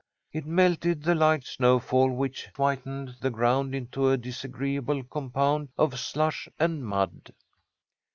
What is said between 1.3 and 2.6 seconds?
snow fall which